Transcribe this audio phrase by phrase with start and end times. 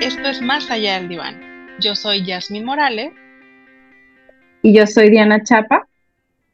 [0.00, 1.38] Esto es Más allá del diván.
[1.78, 3.12] Yo soy Yasmin Morales.
[4.62, 5.86] Y yo soy Diana Chapa.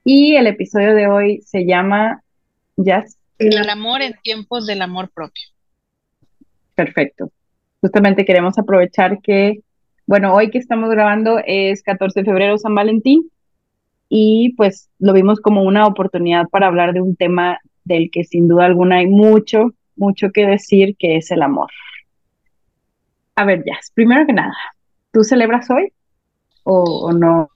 [0.03, 2.25] Y el episodio de hoy se llama
[2.77, 3.17] Jazz.
[3.39, 5.45] El amor en tiempos del amor propio.
[6.75, 7.31] Perfecto.
[7.81, 9.61] Justamente queremos aprovechar que,
[10.07, 13.31] bueno, hoy que estamos grabando es 14 de febrero, San Valentín,
[14.09, 18.49] y pues lo vimos como una oportunidad para hablar de un tema del que sin
[18.49, 21.71] duda alguna hay mucho, mucho que decir, que es el amor.
[23.37, 24.57] A ver, Jazz, primero que nada,
[25.13, 25.93] ¿tú celebras hoy
[26.65, 27.51] o, no?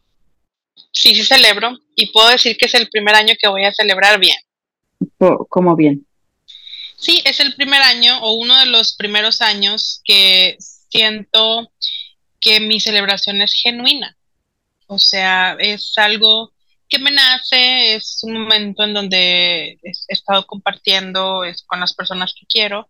[0.93, 4.21] Sí, sí celebro y puedo decir que es el primer año que voy a celebrar
[4.21, 4.37] bien.
[5.49, 6.07] ¿Cómo bien?
[6.97, 11.73] Sí, es el primer año o uno de los primeros años que siento
[12.41, 14.17] que mi celebración es genuina.
[14.87, 16.53] O sea, es algo
[16.89, 22.47] que me nace, es un momento en donde he estado compartiendo con las personas que
[22.47, 22.89] quiero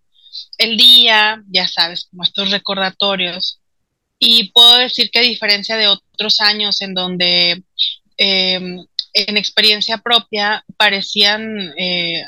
[0.58, 3.60] el día, ya sabes, como estos recordatorios.
[4.18, 7.64] Y puedo decir que a diferencia de otros años en donde
[8.16, 12.22] em, en experiencia propia parecían eh,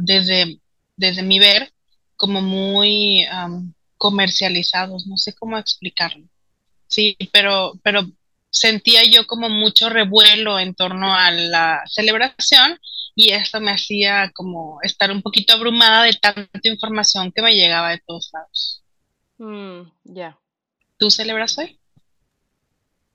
[0.00, 0.58] desde,
[0.96, 1.72] desde mi ver
[2.16, 3.26] como muy
[3.96, 6.26] comercializados, no sé cómo explicarlo.
[6.86, 8.06] Sí, pero, pero
[8.50, 12.78] sentía yo como mucho revuelo en torno a la celebración
[13.14, 17.90] y esto me hacía como estar un poquito abrumada de tanta información que me llegaba
[17.90, 18.82] de todos lados.
[19.38, 20.36] Mm, ya.
[20.96, 21.78] ¿Tú celebras hoy?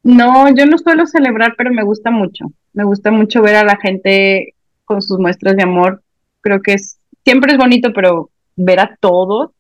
[0.04, 2.46] No, yo no suelo celebrar, pero me gusta mucho.
[2.74, 4.56] Me gusta mucho ver a la gente
[4.86, 6.02] con sus muestras de amor.
[6.42, 9.52] Creo que es siempre es bonito, pero ver a todos,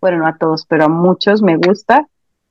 [0.00, 2.06] bueno, no a todos, pero a muchos me gusta.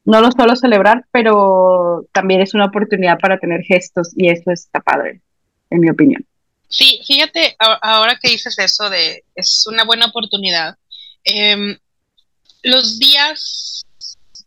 [0.06, 4.80] No lo suelo celebrar, pero también es una oportunidad para tener gestos y eso está
[4.80, 5.22] padre,
[5.70, 6.26] en mi opinión.
[6.76, 10.76] Sí, fíjate, ahora que dices eso de es una buena oportunidad.
[11.24, 11.78] Em,
[12.64, 13.86] los días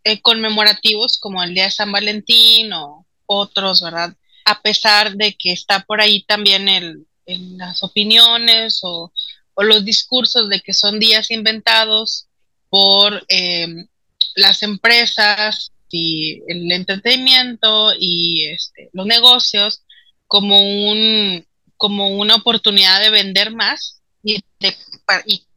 [0.03, 4.15] eh, conmemorativos como el Día de San Valentín o otros, ¿verdad?
[4.45, 9.11] A pesar de que está por ahí también el, las opiniones o,
[9.57, 12.27] los discursos de que son días inventados
[12.69, 13.87] por em,
[14.35, 19.81] las empresas y el entretenimiento y este, los negocios
[20.27, 21.43] como un
[21.79, 24.43] como una oportunidad de vender más y,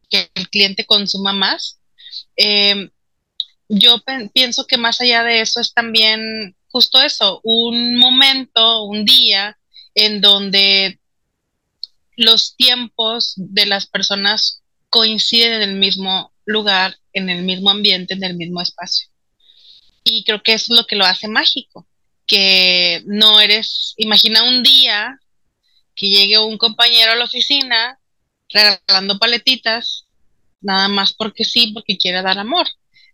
[0.08, 1.80] que el cliente consuma más.
[2.36, 2.90] Em,
[3.68, 3.96] yo
[4.32, 9.58] pienso que más allá de eso es también justo eso, un momento, un día
[9.96, 11.00] en donde
[12.16, 18.22] los tiempos de las personas coinciden en el mismo lugar, en el mismo ambiente, en
[18.22, 19.08] el mismo espacio.
[20.04, 21.84] Y creo que eso es lo que lo hace mágico,
[22.26, 25.18] que no eres, imagina un día
[25.94, 27.98] que llegue un compañero a la oficina
[28.48, 30.06] regalando paletitas,
[30.60, 32.66] nada más porque sí, porque quiere dar amor.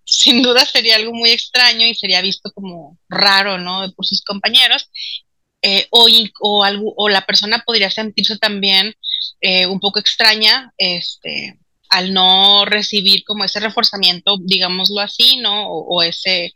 [0.04, 3.92] Sin duda sería algo muy extraño y sería visto como raro, ¿no?
[3.92, 4.90] Por sus compañeros.
[5.60, 6.06] Eh, o,
[6.40, 8.94] o, algo, o la persona podría sentirse también
[9.40, 11.58] eh, un poco extraña este,
[11.88, 15.68] al no recibir como ese reforzamiento, digámoslo así, ¿no?
[15.68, 16.54] O, ese,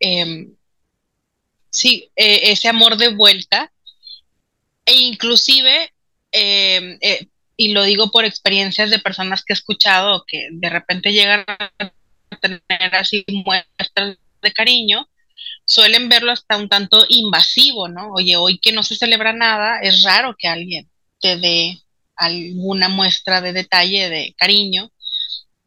[0.00, 0.54] em,
[1.70, 3.71] sí, e, ese amor de vuelta
[4.86, 5.92] e inclusive,
[6.32, 11.12] em, eh, y lo digo por experiencias de personas que he escuchado que de repente
[11.12, 11.92] llegan a
[12.40, 15.08] tener así muestras de cariño,
[15.64, 18.12] suelen verlo hasta un tanto invasivo, ¿no?
[18.14, 21.78] Oye, hoy que no se celebra nada, es raro que alguien te dé
[22.16, 24.90] alguna muestra de detalle, de cariño.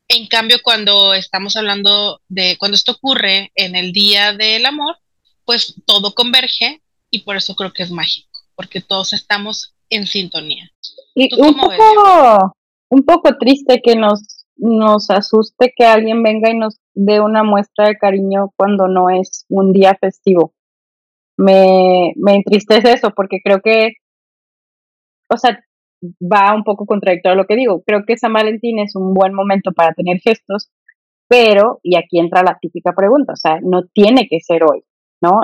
[0.07, 4.97] En cambio, cuando estamos hablando de, cuando esto ocurre en el Día del Amor,
[5.45, 10.69] pues todo converge y por eso creo que es mágico porque todos estamos en sintonía.
[11.13, 12.55] Y un poco,
[12.89, 17.87] un poco triste que nos, nos asuste que alguien venga y nos dé una muestra
[17.87, 20.53] de cariño cuando no es un día festivo.
[21.37, 23.93] Me, me entristece eso porque creo que,
[25.29, 25.59] o sea,
[26.21, 27.83] va un poco contradictorio a lo que digo.
[27.85, 30.71] Creo que San Valentín es un buen momento para tener gestos,
[31.27, 34.83] pero, y aquí entra la típica pregunta, o sea, no tiene que ser hoy,
[35.21, 35.41] ¿no?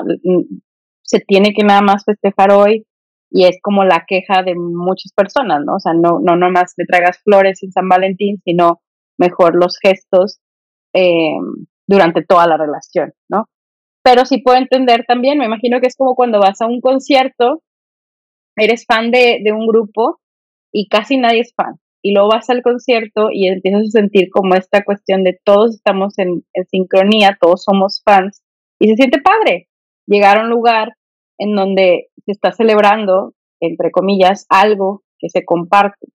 [1.02, 2.86] Se tiene que nada más festejar hoy
[3.32, 5.76] y es como la queja de muchas personas, ¿no?
[5.76, 8.82] O sea, no, no nomás me traigas flores en San Valentín, sino
[9.18, 10.42] mejor los gestos
[10.94, 11.38] eh,
[11.88, 13.46] durante toda la relación, ¿no?
[14.04, 17.64] Pero sí puedo entender también, me imagino que es como cuando vas a un concierto,
[18.58, 20.20] eres fan de, de un grupo
[20.74, 21.76] y casi nadie es fan.
[22.04, 26.18] Y luego vas al concierto y empiezas a sentir como esta cuestión de todos estamos
[26.18, 28.42] en, en sincronía, todos somos fans
[28.80, 29.70] y se siente padre
[30.08, 30.96] llegar a un lugar
[31.42, 36.08] en donde se está celebrando, entre comillas, algo que se comparte.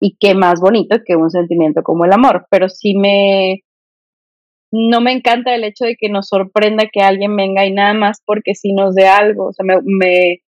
[0.00, 2.46] Y qué más bonito que un sentimiento como el amor.
[2.50, 3.60] Pero sí me,
[4.70, 8.22] no me encanta el hecho de que nos sorprenda que alguien venga y nada más
[8.24, 9.48] porque sí nos dé algo.
[9.48, 10.42] O sea, me, me,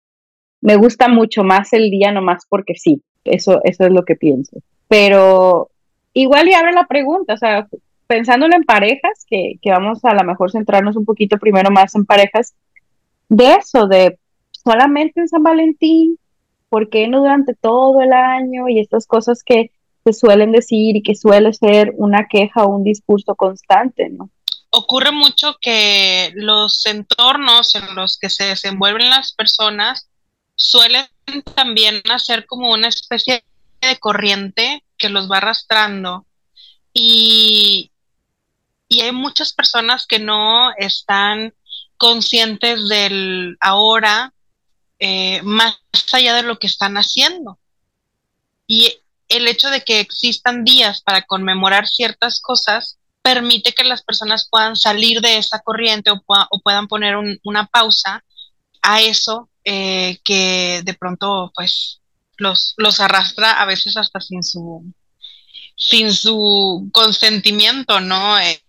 [0.60, 3.02] me gusta mucho más el día nomás porque sí.
[3.24, 4.58] Eso, eso es lo que pienso.
[4.86, 5.70] Pero
[6.12, 7.66] igual y abre la pregunta, o sea,
[8.06, 12.06] pensándolo en parejas, que, que vamos a lo mejor centrarnos un poquito primero más en
[12.06, 12.54] parejas,
[13.28, 14.18] de eso, de
[14.64, 16.18] solamente en San Valentín,
[16.68, 18.68] ¿por qué no durante todo el año?
[18.68, 19.70] Y estas cosas que
[20.04, 24.30] se suelen decir y que suele ser una queja o un discurso constante, ¿no?
[24.70, 30.08] Ocurre mucho que los entornos en los que se desenvuelven las personas
[30.54, 31.06] suelen
[31.54, 33.44] también hacer como una especie
[33.80, 36.26] de corriente que los va arrastrando
[36.92, 37.90] y,
[38.88, 41.52] y hay muchas personas que no están
[41.96, 44.32] conscientes del ahora
[44.98, 45.76] eh, más
[46.12, 47.58] allá de lo que están haciendo.
[48.66, 54.48] Y el hecho de que existan días para conmemorar ciertas cosas permite que las personas
[54.48, 58.24] puedan salir de esa corriente o, puedan poner una pausa
[58.82, 62.00] a eso eh, que de pronto pues
[62.36, 64.84] los, los arrastra a veces hasta sin su
[65.76, 68.38] sin su consentimiento, ¿no?
[68.38, 68.62] Eh,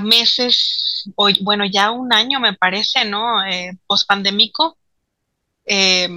[0.00, 3.44] meses, o, bueno, ya un año me parece, ¿no?
[3.44, 4.78] Eh, pospandémico,
[5.66, 6.08] eh,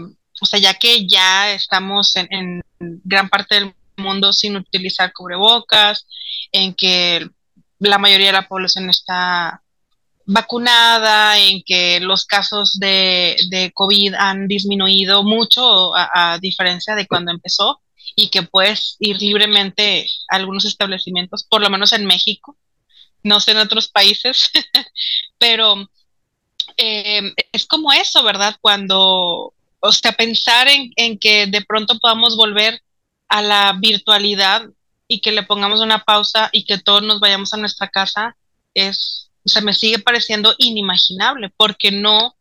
[0.42, 6.08] o sea, ya que ya estamos en, en, gran parte del mundo sin utilizar cubrebocas,
[6.52, 7.28] en que
[7.80, 9.64] la mayoría de la población está
[10.28, 17.32] vacunada, en que los casos de, de COVID han disminuido mucho a, diferencia de cuando
[17.32, 17.82] empezó
[18.16, 22.58] y que puedes ir libremente a algunos establecimientos, por lo menos en México,
[23.24, 24.50] no sé en otros países,
[25.38, 25.90] pero
[26.78, 28.56] eh, es como eso, ¿verdad?
[28.62, 32.82] Cuando, o sea, pensar en, en que de pronto podamos volver
[33.28, 34.64] a la virtualidad
[35.08, 38.36] y que le pongamos una pausa y que todos nos vayamos a nuestra casa
[38.74, 42.36] es o sea, me sigue pareciendo inimaginable, porque no,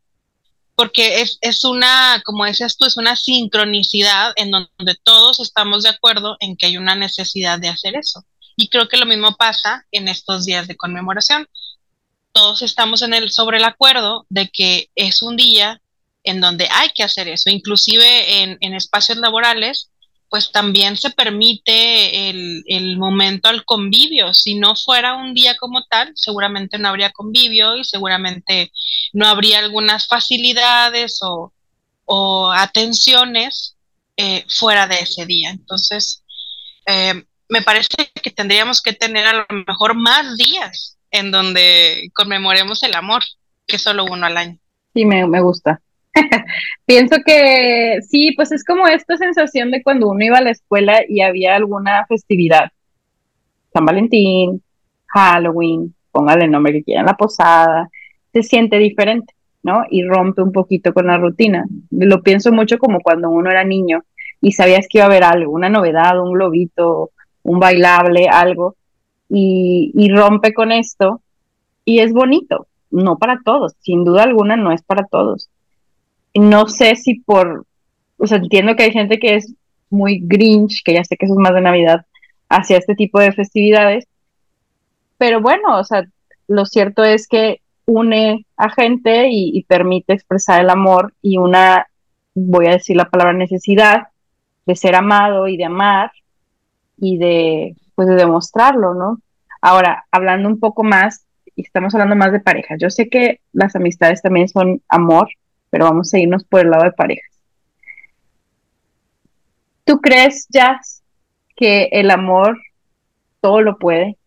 [0.74, 5.90] porque es, es una, como decías tú, es una sincronicidad en donde todos estamos de
[5.90, 8.24] acuerdo en que hay una necesidad de hacer eso.
[8.56, 11.48] Y creo que lo mismo pasa en estos días de conmemoración.
[12.32, 15.80] Todos estamos en el, sobre el acuerdo de que es un día
[16.24, 19.90] en donde hay que hacer eso, inclusive en, en espacios laborales
[20.28, 24.34] pues también se permite el, momento al convivio.
[24.34, 28.72] Si no fuera un día como tal, seguramente no habría convivio y seguramente
[29.12, 31.52] no habría algunas facilidades o,
[32.52, 33.76] atenciones
[34.16, 35.50] eh, fuera de ese día.
[35.50, 36.22] Entonces,
[36.86, 37.88] eh, me parece
[38.22, 43.22] que tendríamos que tener a lo mejor más días en donde conmemoremos el amor
[43.66, 44.58] que solo uno al año.
[44.94, 45.80] Sí, me, me gusta.
[46.86, 51.02] Pienso que sí, pues es como esta sensación de cuando uno iba a la escuela
[51.06, 52.70] y había alguna festividad.
[53.72, 54.62] San Valentín,
[55.08, 57.88] Halloween, póngale el nombre que quieran, la posada,
[58.32, 59.84] se siente diferente, ¿no?
[59.90, 61.64] Y rompe un poquito con la rutina.
[61.90, 64.04] Lo pienso mucho como cuando uno era niño
[64.40, 67.10] y sabías que iba a haber algo, una novedad, un globito,
[67.46, 68.76] un bailable, algo,
[69.28, 71.20] y, y rompe con esto
[71.84, 75.48] y es bonito, no para todos, sin duda alguna no es para todos.
[76.34, 77.64] No sé si por,
[78.18, 79.54] o sea, entiendo que hay gente que es
[79.90, 82.04] muy grinch, que ya sé que eso es más de Navidad,
[82.48, 84.06] hacia este tipo de festividades,
[85.18, 86.04] pero bueno, o sea,
[86.48, 91.86] lo cierto es que une a gente y, permite expresar el amor y una,
[92.34, 94.08] voy a decir la palabra necesidad,
[94.66, 96.10] de ser amado y de amar
[96.96, 99.20] y de, pues, de demostrarlo, ¿no?
[99.60, 101.24] Ahora, hablando un poco más,
[101.54, 105.28] y estamos hablando más de pareja, yo sé que las amistades también son amor,
[105.70, 107.32] pero vamos a irnos por el lado de parejas.
[109.84, 111.02] ¿Tú crees, Jazz,
[111.54, 112.58] que el amor
[113.40, 114.18] todo lo puede?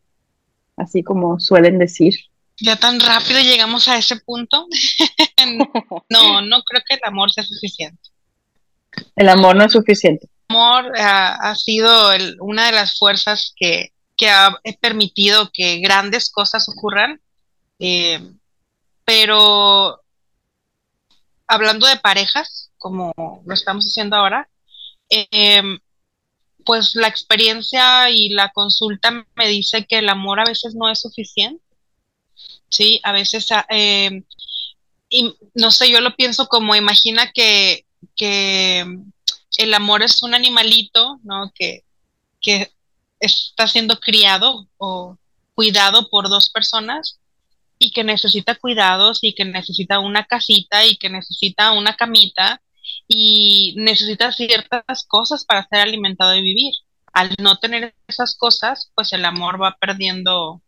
[0.77, 2.13] Así como suelen decir.
[2.61, 4.67] Ya tan rápido llegamos a ese punto.
[6.09, 8.09] no, no creo que el amor sea suficiente.
[9.15, 10.29] El amor no es suficiente.
[10.49, 13.91] Amor ha, sido una de las fuerzas que,
[14.27, 17.21] ha permitido que grandes cosas ocurran,
[17.77, 18.19] eh,
[19.05, 20.01] pero
[21.47, 23.13] hablando de parejas, como
[23.45, 24.49] lo estamos haciendo ahora,
[25.09, 25.79] em,
[26.65, 30.99] pues la experiencia y la consulta me dice que el amor a veces no es
[30.99, 31.63] suficiente.
[32.69, 34.23] Sí, a veces, ah, em,
[35.09, 38.85] y no sé, yo lo pienso como imagina que, que
[39.57, 41.51] el amor es un animalito, ¿no?
[41.53, 41.83] Que,
[42.41, 42.71] que
[43.19, 45.17] está siendo criado o
[45.55, 47.19] cuidado por dos personas
[47.77, 52.61] y que necesita cuidados y que necesita una casita y que necesita una camita
[53.07, 56.73] y necesita ciertas cosas para ser alimentado y vivir.
[57.11, 60.61] al no tener esas cosas, pues el amor va perdiendo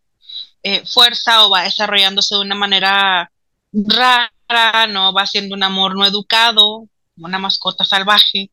[0.62, 3.30] eh, fuerza o va desarrollándose de una manera
[3.72, 8.50] rara, no va siendo un amor no educado, una mascota salvaje,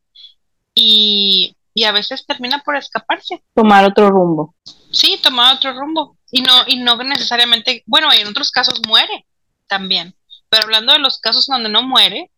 [0.73, 3.43] y, y a veces termina por escaparse.
[3.53, 4.55] Tomar otro rumbo.
[4.91, 6.17] Sí, tomar otro rumbo.
[6.31, 9.25] Y no, y no necesariamente, bueno, en otros casos muere
[9.67, 10.15] también.
[10.49, 12.31] Pero hablando de los casos donde no muere,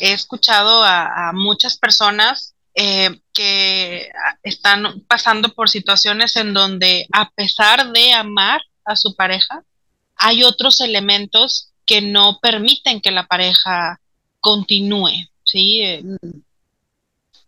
[0.00, 4.10] he escuchado a, muchas personas eh, que
[4.42, 9.62] están pasando por situaciones en donde a pesar de amar a su pareja,
[10.16, 14.00] hay otros elementos que no permiten que la pareja
[14.40, 15.82] continúe, ¿sí?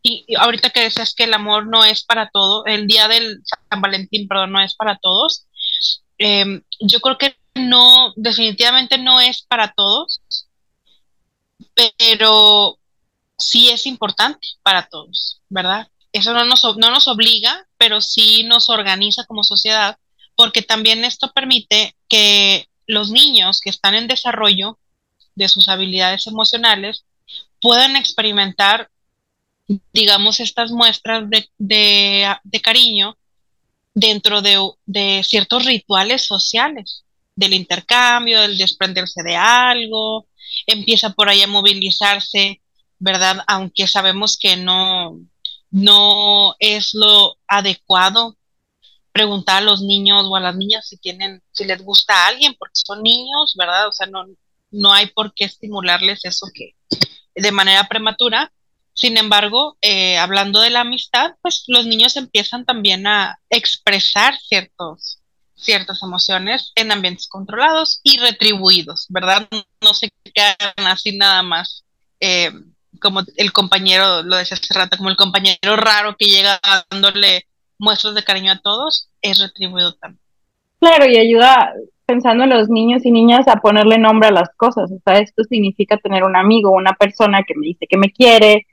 [0.02, 3.80] Y, ahorita que decías que el amor no es para todo, el día del San
[3.80, 5.47] Valentín, perdón, no es para todos,
[6.19, 10.21] eh, yo creo que no, definitivamente no es para todos,
[11.97, 12.78] pero
[13.38, 15.88] sí es importante para todos, ¿verdad?
[16.12, 19.99] Eso no nos, no nos obliga, pero sí nos organiza como sociedad,
[20.35, 24.78] porque también esto permite que los niños que están en desarrollo
[25.35, 27.04] de sus habilidades emocionales
[27.61, 28.90] puedan experimentar,
[29.92, 31.24] digamos, estas muestras
[31.58, 33.16] de, cariño
[33.94, 40.26] dentro de, de ciertos rituales sociales, del intercambio, del desprenderse de algo,
[40.66, 42.60] empieza por ahí a movilizarse,
[42.98, 43.42] ¿verdad?
[43.46, 45.18] Aunque sabemos que no,
[45.70, 48.36] no es lo adecuado
[49.12, 52.54] preguntar a los niños o a las niñas si tienen, si les gusta a alguien,
[52.58, 53.88] porque son niños, ¿verdad?
[53.88, 54.26] O sea, no,
[54.70, 56.74] no hay por qué estimularles eso que
[57.34, 58.52] de manera prematura.
[59.00, 65.23] Sin embargo, eh, hablando de la amistad, pues los niños empiezan también a expresar ciertos
[65.54, 69.49] ciertas emociones en ambientes controlados y retribuidos, ¿verdad?
[69.83, 71.85] No se quedan así nada más,
[72.19, 72.50] eh,
[73.00, 77.47] como el compañero, lo decía hace rato, como el compañero raro que llega dándole
[77.78, 80.23] muestras de cariño a todos, es retribuido también.
[80.78, 81.73] Claro, y ayuda
[82.04, 84.90] pensando en los niños y niñas a ponerle nombre a las cosas.
[84.90, 88.66] O sea, esto significa tener un amigo, una persona que me dice que me quiere,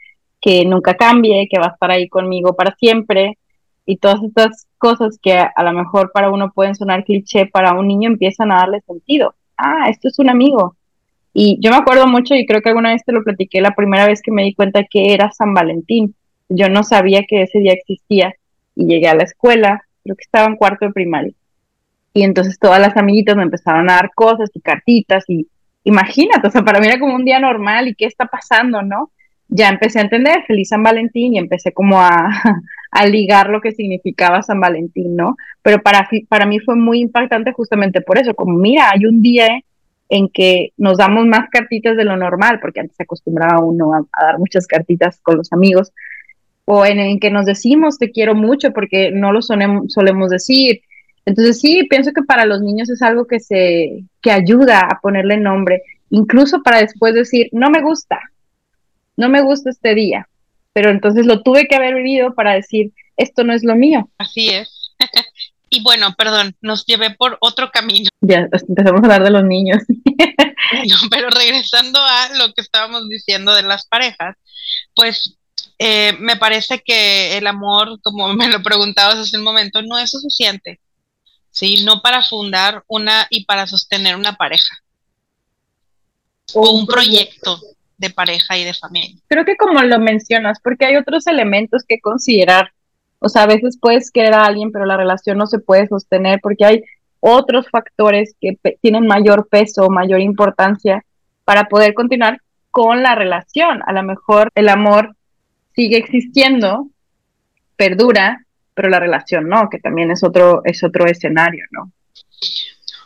[0.48, 3.38] que nunca cambie, que va a estar ahí conmigo para siempre.
[3.86, 7.86] Y todas estas cosas que a, lo mejor para uno pueden sonar cliché, para un
[7.86, 9.36] niño empiezan a darle sentido.
[9.58, 10.78] Ah, esto es un amigo.
[11.34, 14.08] Y yo me acuerdo mucho y creo que alguna vez te lo platiqué la primera
[14.08, 16.16] vez que me di cuenta que era San Valentín.
[16.48, 18.34] Yo no sabía que ese día existía
[18.74, 21.34] y llegué a la escuela, creo que estaba en cuarto de primaria.
[22.14, 25.46] Y entonces todas las amiguitas me empezaron a dar cosas y cartitas y
[25.84, 29.12] imagínate, o sea, para mí era como un día normal y qué está pasando, ¿no?
[29.50, 32.30] Ya empecé a entender, feliz San Valentín y empecé como a,
[32.92, 35.38] a ligar lo que significaba San Valentín, ¿no?
[35.62, 39.48] Pero para, para mí fue muy impactante justamente por eso, como mira, hay un día
[40.10, 44.26] en que nos damos más cartitas de lo normal, porque antes se acostumbraba uno a,
[44.26, 45.92] dar muchas cartitas con los amigos,
[46.66, 50.82] o en el que nos decimos te quiero mucho porque no lo solemos decir.
[51.26, 55.38] Entonces sí, pienso que para los niños es algo que se que ayuda a ponerle
[55.38, 58.20] nombre, incluso para después decir, no me gusta,
[59.18, 60.30] no me gusta este día,
[60.74, 64.10] pero entonces lo tuve que haber vivido para decir, esto no es lo mío.
[64.18, 64.94] Así es.
[65.70, 68.10] y bueno, perdón, nos llevé por otro camino.
[68.22, 69.80] Ya, empezamos a hablar de los niños.
[71.12, 74.38] pero regresando a lo que estábamos diciendo de las parejas,
[74.96, 75.38] pues
[75.80, 80.12] eh, me parece que el amor, como me lo preguntabas hace un momento, no es
[80.12, 80.80] suficiente,
[81.50, 81.84] ¿sí?
[81.84, 84.78] No para fundar una y para sostener una pareja
[86.54, 87.60] o un proyecto
[87.98, 89.20] de pareja y de familia.
[89.28, 92.72] Creo que como lo mencionas, porque hay otros elementos que considerar.
[93.20, 96.40] O sea, a veces puedes querer a alguien, pero la relación no se puede sostener
[96.42, 96.84] porque hay
[97.20, 101.04] otros factores que tienen mayor peso, mayor importancia
[101.44, 103.82] para poder continuar con la relación.
[103.88, 105.16] A lo mejor el amor
[105.76, 106.90] sigue existiendo,
[107.76, 111.92] perdura, pero la relación no, que también es otro, es otro escenario, ¿no?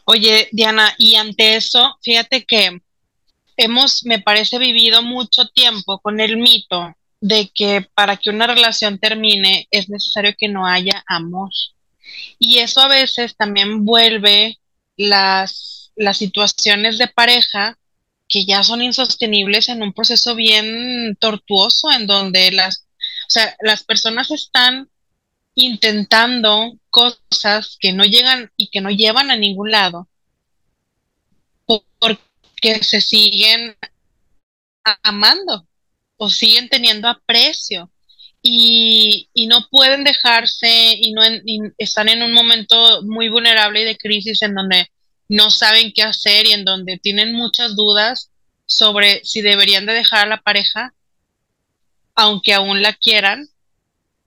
[0.06, 2.82] Oye, Diana, y ante eso, fíjate que
[3.64, 8.98] hemos, me parece, vivido mucho tiempo con el mito de que para que una relación
[8.98, 11.50] termine es necesario que no haya amor.
[12.40, 14.60] Y eso a veces también vuelve
[14.98, 17.78] las, las situaciones de pareja
[18.28, 22.88] que ya son insostenibles en un proceso bien tortuoso en donde las,
[23.28, 24.90] o sea, las personas están
[25.54, 30.08] intentando cosas que no llegan y que no llevan a ningún lado
[32.62, 33.76] que se siguen
[35.04, 35.68] amando
[36.18, 37.92] o siguen teniendo aprecio
[38.42, 41.22] y, no pueden dejarse y no
[41.78, 44.88] están en un momento muy vulnerable y de crisis en donde
[45.28, 48.32] no saben qué hacer y en donde tienen muchas dudas
[48.66, 50.94] sobre si deberían de dejar a la pareja
[52.16, 53.50] aunque aún la quieran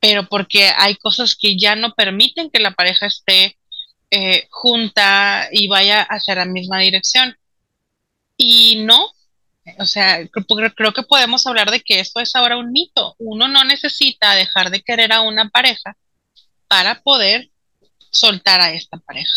[0.04, 3.56] pero porque hay cosas que ya no permiten que la pareja esté
[4.10, 7.34] eh, junta y vaya hacia la misma dirección.
[8.36, 9.08] Y no,
[9.78, 13.14] o sea, creo, que podemos hablar de que esto es ahora un mito.
[13.18, 15.96] Uno no necesita dejar de querer a una pareja
[16.68, 17.50] para poder
[18.10, 19.32] soltar a esta pareja.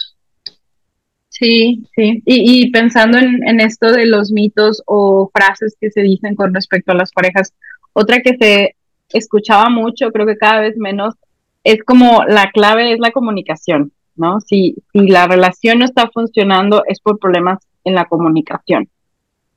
[1.30, 2.22] Sí, sí.
[2.26, 6.92] Y, pensando en, en, esto de los mitos o frases que se dicen con respecto
[6.92, 7.54] a las parejas,
[7.94, 8.76] otra que se
[9.10, 11.14] escuchaba mucho, creo que cada vez menos,
[11.64, 14.42] es como la clave es la comunicación, ¿no?
[14.42, 18.90] Si, si la relación no está funcionando es por problemas en la comunicación.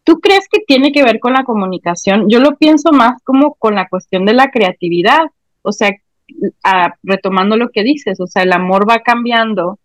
[0.05, 2.29] ¿Tú crees que tiene que ver con la comunicación?
[2.29, 5.21] Yo lo pienso más como con la cuestión de la creatividad,
[5.63, 5.91] o sea,
[7.03, 9.79] retomando lo que dices, o sea, el amor va cambiando.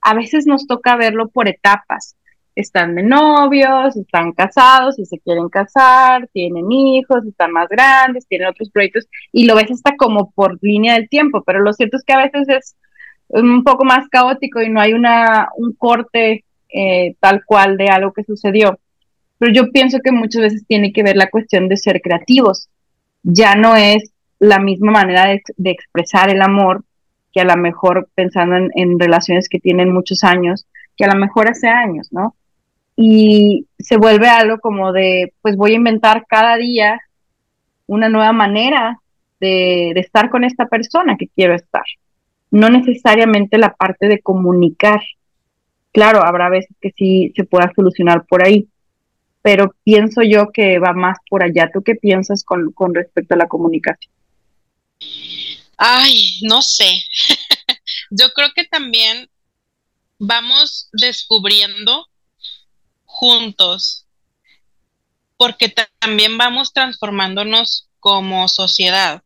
[0.00, 2.16] A veces nos toca verlo por etapas.
[2.56, 8.48] Están de novios, están casados, y se quieren casar, tienen hijos, están más grandes, tienen
[8.48, 12.04] otros proyectos, y lo ves hasta como por línea del tiempo, pero lo cierto es
[12.04, 12.76] que a veces es
[13.28, 16.44] un poco más caótico y no hay una, un corte
[16.76, 18.80] eh, tal cual de algo que sucedió.
[19.38, 22.68] Pero yo pienso que muchas veces tiene que ver la cuestión de ser creativos.
[23.22, 26.84] Ya no es la misma manera de, expresar el amor
[27.32, 30.66] que a lo mejor pensando en, relaciones que tienen muchos años,
[30.96, 32.34] que a lo mejor hace años, ¿no?
[32.96, 37.00] Y se vuelve algo como de, pues voy a inventar cada día
[37.86, 38.98] una nueva manera
[39.38, 41.84] de, de estar con esta persona que quiero estar.
[42.50, 45.00] No necesariamente la parte de comunicar.
[45.94, 48.66] Claro, habrá veces que sí se pueda solucionar por ahí,
[49.42, 51.70] pero pienso yo que va más por allá.
[51.72, 54.12] ¿Tú qué piensas con, respecto a la comunicación?
[55.76, 56.84] Ay, no sé.
[58.10, 59.30] yo creo que también
[60.18, 62.08] vamos descubriendo
[63.04, 64.04] juntos,
[65.36, 69.22] porque también vamos transformándonos como sociedad.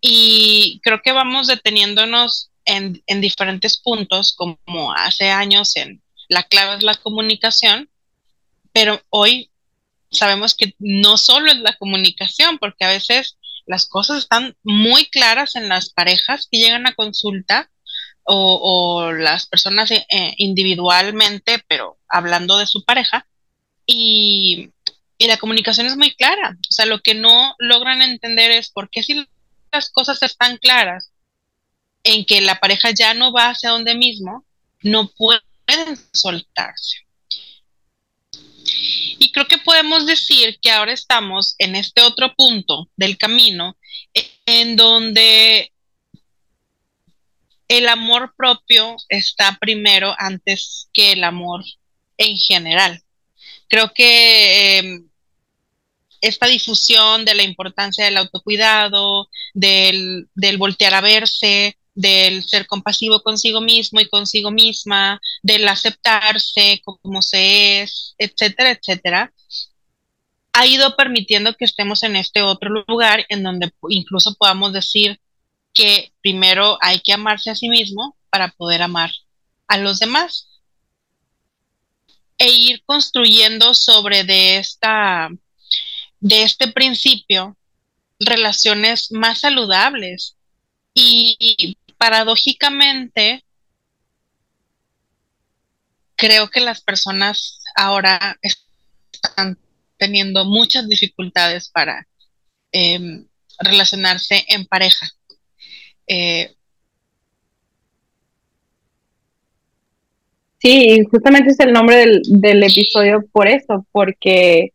[0.00, 6.76] Y creo que vamos deteniéndonos en, en diferentes puntos, como hace años en la clave
[6.76, 7.90] es la comunicación,
[8.72, 9.50] pero hoy
[10.10, 15.56] sabemos que no solo es la comunicación, porque a veces las cosas están muy claras
[15.56, 17.70] en las parejas que llegan a consulta
[18.26, 20.04] o, las personas eh,
[20.38, 23.26] individualmente, pero hablando de su pareja,
[23.86, 24.70] y,
[25.18, 26.56] y, la comunicación es muy clara.
[26.58, 29.26] O sea, lo que no logran entender es por qué si
[29.70, 31.12] las cosas están claras
[32.04, 34.44] en que la pareja ya no va hacia donde mismo,
[34.82, 36.98] no pueden soltarse.
[39.18, 43.76] Y creo que podemos decir que ahora estamos en este otro punto del camino
[44.46, 45.72] en donde
[47.68, 51.64] el amor propio está primero antes que el amor
[52.18, 53.02] en general.
[53.68, 55.08] Creo que em,
[56.20, 63.22] esta difusión de la importancia del autocuidado, del, del voltear a verse, del ser compasivo
[63.22, 69.32] consigo mismo y consigo misma, del aceptarse como se es, etcétera, etcétera,
[70.52, 75.20] ha ido permitiendo que estemos en este otro lugar en donde incluso podamos decir
[75.72, 79.10] que primero hay que amarse a sí mismo para poder amar
[79.66, 80.48] a los demás
[82.38, 85.30] e ir construyendo sobre de esta
[86.20, 87.56] de este principio
[88.18, 90.36] relaciones más saludables
[90.94, 93.44] y paradójicamente,
[96.16, 99.58] creo que las personas ahora están
[99.96, 102.06] teniendo muchas dificultades para
[102.72, 103.26] em,
[103.58, 105.08] relacionarse en pareja.
[106.06, 106.54] Eh,
[110.58, 114.72] sí, justamente es el nombre del, del episodio por eso, porque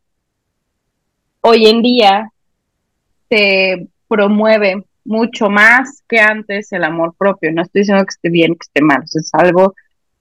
[1.42, 2.32] hoy en día
[3.30, 7.52] se promueve mucho más que antes el amor propio.
[7.52, 9.04] No estoy diciendo que esté bien, que esté mal.
[9.04, 9.76] es algo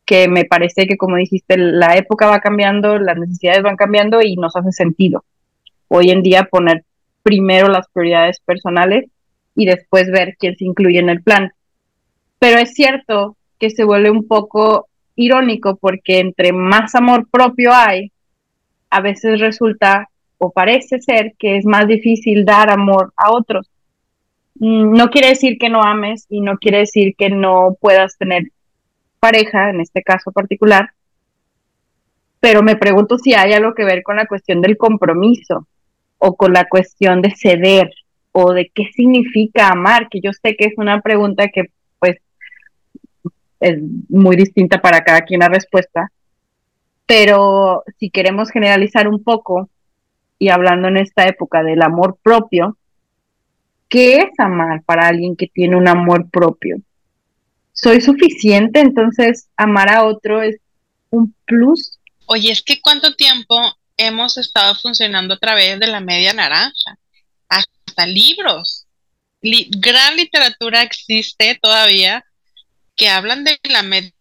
[0.05, 4.37] que me parece que, como dijiste, la época va cambiando, las necesidades van cambiando y
[4.37, 5.25] nos hace sentido.
[5.89, 6.85] Hoy en día poner
[7.23, 9.11] primero las prioridades personales
[9.55, 11.53] y después ver quién se incluye en el plan.
[12.39, 18.13] Pero es cierto que se vuelve un poco irónico porque entre más amor propio hay,
[18.89, 23.69] a veces resulta o parece ser que es más difícil dar amor a otros.
[24.61, 28.45] Mm, no quiere decir que no ames y no quiere decir que no puedas tener
[29.21, 30.91] pareja, en este caso particular,
[32.41, 35.67] pero me pregunto si hay algo que ver con la cuestión del compromiso
[36.19, 37.91] o con la cuestión de ceder
[38.33, 42.17] o de qué significa amar, que yo sé que es una pregunta que pues
[43.61, 46.13] es muy distinta para cada quien la respuesta,
[47.07, 49.69] pero si queremos generalizar un poco
[50.39, 52.77] y hablando en esta época del amor propio,
[53.89, 56.77] ¿qué es amar para alguien que tiene un amor propio?
[57.73, 58.81] ¿Soy suficiente?
[58.81, 60.57] Entonces, amar a otro es
[61.11, 61.99] un plus.
[62.27, 63.55] Oye, es que cuánto tiempo
[63.97, 66.99] hemos estado funcionando a través de la media naranja,
[67.49, 68.87] hasta libros.
[69.43, 72.25] gran literatura existe todavía
[72.97, 74.13] que hablan de la media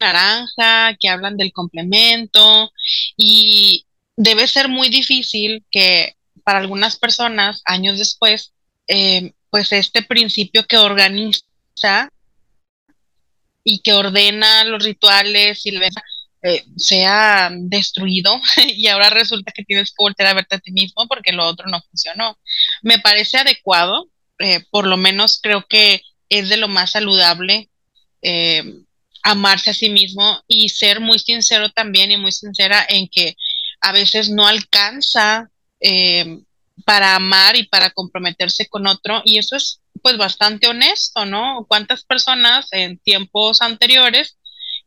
[0.00, 2.70] naranja, que hablan del complemento
[3.16, 3.84] y
[4.16, 6.14] debe ser muy difícil que
[6.48, 8.54] para algunas personas, años después,
[8.86, 12.10] eh, pues este principio que organiza
[13.62, 19.96] y que ordena los rituales y eh, sea destruido y ahora resulta que tienes que
[19.98, 22.38] volver a verte a ti mismo porque lo otro no funcionó.
[22.80, 24.08] Me parece adecuado,
[24.38, 27.68] eh, por lo menos creo que es de lo más saludable
[28.22, 28.64] eh,
[29.22, 33.36] amarse a sí mismo y ser muy sincero también y muy sincera en que
[33.82, 36.40] a veces no alcanza eh,
[36.84, 41.66] para amar y para comprometerse con otro y eso es pues bastante honesto, ¿no?
[41.68, 44.38] ¿Cuántas personas en tiempos anteriores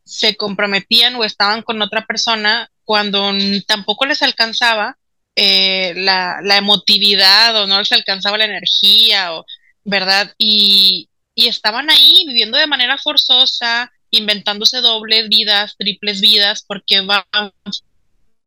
[0.04, 3.32] se comprometían o estaban con otra persona cuando
[3.68, 4.98] tampoco les alcanzaba
[5.36, 9.46] eh, la, la, emotividad o no les alcanzaba la energía, o,
[9.84, 10.34] ¿verdad?
[10.38, 17.24] Y, y estaban ahí viviendo de manera forzosa, inventándose dobles vidas, triples vidas, porque van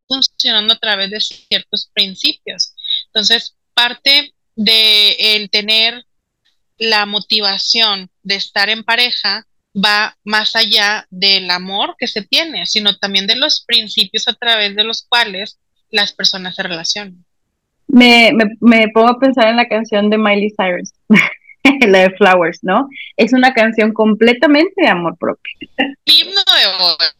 [0.06, 2.74] funcionando a través de ciertos principios.
[3.06, 6.04] Entonces, parte de el tener
[6.78, 12.96] la motivación de estar en pareja va más allá del amor que se tiene, sino
[12.96, 15.58] también de los principios a través de los cuales
[15.90, 17.24] las personas se relacionan.
[17.86, 20.92] Me, me, me pongo a pensar en la canción de Miley Cyrus.
[21.88, 22.88] la de Flowers, ¿no?
[23.16, 25.52] Es una canción completamente de amor propio.
[26.04, 27.14] himno de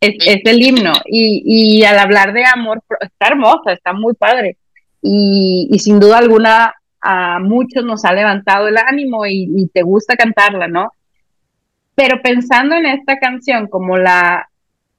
[0.00, 0.92] Es, es, el himno.
[1.06, 4.56] Y, y, al hablar de amor, está hermosa, está muy padre.
[5.02, 9.82] Y, y, sin duda alguna a muchos nos ha levantado el ánimo y, y te
[9.82, 10.92] gusta cantarla, ¿no?
[11.94, 14.48] Pero pensando en esta canción como la,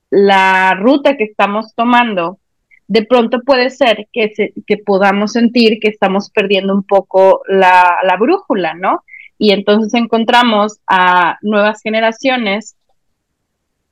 [0.09, 2.39] la ruta que estamos tomando,
[2.87, 4.31] de pronto puede ser que,
[4.67, 9.03] que podamos sentir que estamos perdiendo un poco la, la brújula, ¿no?
[9.37, 12.75] Y entonces encontramos a nuevas generaciones,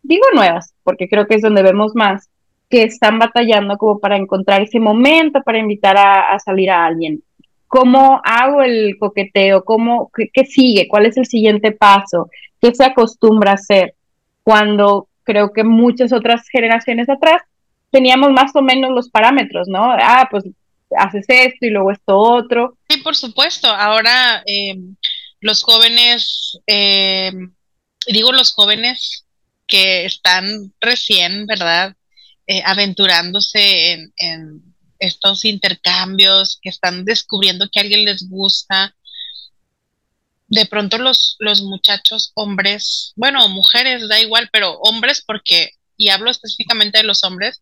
[0.09, 2.29] digo nuevas, porque creo que es donde vemos más,
[2.67, 7.23] que están batallando como para encontrar ese momento para invitar a, a salir a alguien.
[7.67, 9.63] ¿Cómo hago el coqueteo?
[9.63, 10.87] ¿Cómo, qué, qué, sigue?
[10.87, 12.29] ¿Cuál es el siguiente paso?
[12.59, 13.93] ¿Qué se acostumbra a hacer?
[14.43, 17.43] Cuando creo que muchas otras generaciones atrás
[17.91, 19.91] teníamos más o menos los parámetros, ¿no?
[19.91, 20.43] Ah, pues
[20.97, 22.77] haces esto y luego esto otro.
[22.89, 23.67] Sí, por supuesto.
[23.67, 24.75] Ahora eh,
[25.39, 27.31] los jóvenes, eh,
[28.11, 29.27] digo los jóvenes
[29.69, 31.95] que están recién, ¿verdad?
[32.47, 34.63] Eh, aventurándose en,
[34.99, 38.93] estos intercambios, que están descubriendo que a alguien les gusta.
[40.47, 46.29] De pronto los, los muchachos hombres, bueno, mujeres, da igual, pero hombres porque, y hablo
[46.29, 47.61] específicamente de los hombres,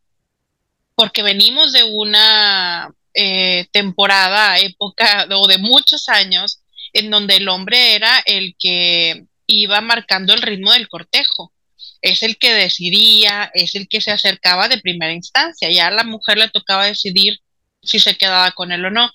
[0.96, 6.62] porque venimos de una eh, temporada, época o de muchos años
[6.94, 11.54] en donde el hombre era el que iba marcando el ritmo del cortejo.
[12.02, 15.70] Es el que decidía, es el que se acercaba de primera instancia.
[15.70, 17.40] Ya a la mujer le tocaba decidir
[17.82, 19.10] si se quedaba con él o no.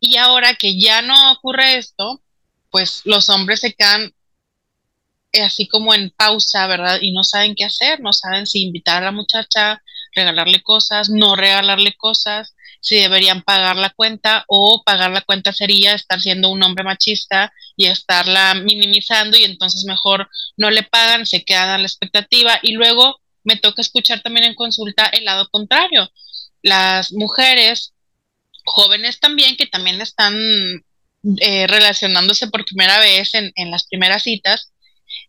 [0.00, 2.22] Y ahora que ya no ocurre esto,
[2.70, 4.12] pues los hombres se quedan
[5.32, 6.98] eh, así como en pausa, ¿verdad?
[7.00, 9.82] Y no saben qué hacer, no saben si invitar a la muchacha,
[10.14, 12.55] regalarle cosas, no regalarle cosas,
[12.86, 17.52] si deberían pagar la cuenta o pagar la cuenta sería estar siendo un hombre machista
[17.74, 22.74] y estarla minimizando y entonces mejor no le pagan, se quedan a la expectativa y
[22.74, 26.08] luego me toca escuchar también en consulta el lado contrario.
[26.62, 27.92] Las mujeres
[28.64, 30.36] jóvenes también que también están
[31.40, 34.70] eh, relacionándose por primera vez en, en las primeras citas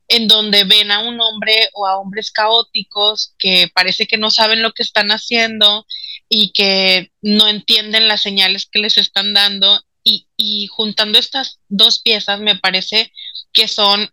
[0.08, 4.62] en donde ven a un hombre o a hombres caóticos que parece que no saben
[4.62, 5.86] lo que están haciendo
[6.30, 12.00] y que no entienden las señales que les están dando y, y juntando estas dos
[12.00, 13.12] piezas me parece
[13.52, 14.12] que son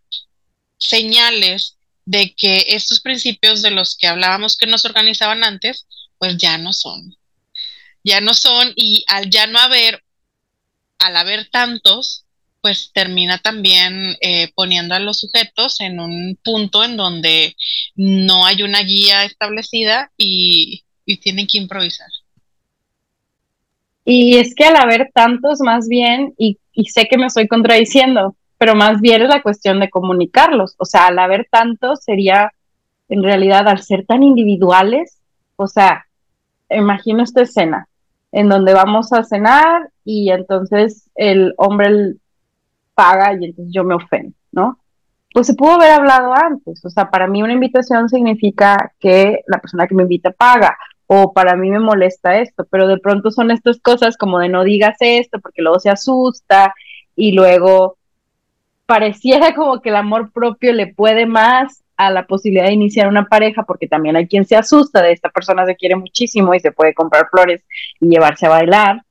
[0.77, 6.57] señales de que estos principios de los que hablábamos que nos organizaban antes, pues ya
[6.57, 7.17] no son.
[8.03, 10.03] Ya no son y al ya no haber,
[10.99, 12.24] al haber tantos,
[12.65, 17.55] pues termina también eh, poniendo a los sujetos en un punto en donde
[17.95, 22.07] no hay una guía establecida y, y tienen que improvisar.
[24.03, 28.35] Y es que al haber tantos, más bien, y, y, sé que me estoy contradiciendo,
[28.57, 30.73] pero más bien es la cuestión de comunicarlos.
[30.79, 32.51] O sea, al haber tantos sería,
[33.09, 35.19] en realidad, al ser tan individuales,
[35.55, 36.07] o sea,
[36.71, 37.87] imagino esta escena
[38.31, 42.15] en donde vamos a cenar y entonces el hombre
[42.95, 44.79] paga y entonces yo me ofendo, ¿no?
[45.33, 49.59] Pues se pudo haber hablado antes, o sea, para mí una invitación significa que la
[49.59, 50.77] persona que me invita paga,
[51.07, 54.63] o para mí me molesta esto, pero de pronto son estas cosas como de no
[54.63, 56.73] digas esto porque luego se asusta
[57.15, 57.97] y luego
[58.85, 63.25] pareciera como que el amor propio le puede más a la posibilidad de iniciar una
[63.25, 66.71] pareja, porque también hay quien se asusta de esta persona se quiere muchísimo y se
[66.71, 67.63] puede comprar flores
[68.01, 69.01] y llevarse a bailar.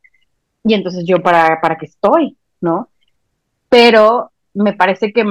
[0.65, 2.89] Y entonces yo para, para qué estoy, ¿no?
[3.75, 5.25] Pero me parece que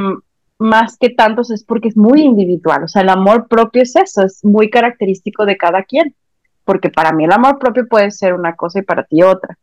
[0.58, 4.22] más que tantos es porque es muy individual, o sea, el amor propio es eso,
[4.22, 6.14] es muy característico de cada quien,
[6.66, 9.58] porque para mí el amor propio puede ser una cosa y para ti otra.